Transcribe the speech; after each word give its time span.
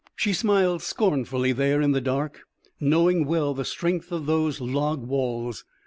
She 0.15 0.33
smiled 0.33 0.81
scornfully 0.81 1.51
there 1.51 1.79
in 1.79 1.91
the 1.91 2.01
dark, 2.01 2.41
knowing 2.79 3.23
well 3.27 3.53
the 3.53 3.63
strength 3.63 4.11
of 4.11 4.25
those 4.25 4.59
log 4.59 5.05
walls. 5.05 5.63